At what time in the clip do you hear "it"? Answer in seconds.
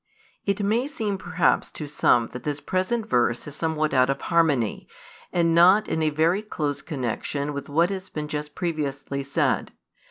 0.47-0.63